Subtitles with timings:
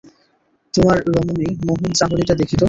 [0.73, 2.59] তোমার রমণী মোহন চাহনিটা দেখি তো।